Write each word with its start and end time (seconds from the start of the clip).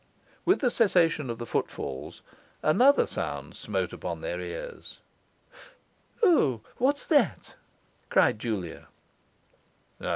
With 0.45 0.61
the 0.61 0.71
cessation 0.71 1.29
of 1.29 1.37
the 1.37 1.45
footfalls, 1.45 2.23
another 2.63 3.05
sound 3.05 3.55
smote 3.55 3.93
upon 3.93 4.21
their 4.21 4.39
ears. 4.41 4.99
'O, 6.23 6.61
what's 6.77 7.05
that?' 7.05 7.53
cried 8.09 8.39
Julia. 8.39 8.87